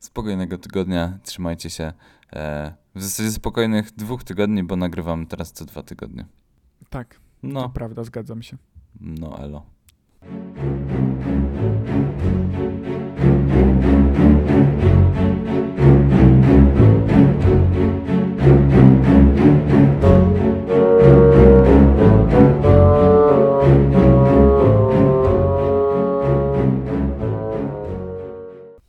[0.00, 1.92] Spokojnego tygodnia, trzymajcie się.
[2.32, 6.26] E, w zasadzie spokojnych dwóch tygodni, bo nagrywam teraz co dwa tygodnie.
[6.90, 8.56] Tak, to No, prawda, zgadzam się.
[9.00, 9.66] no elo.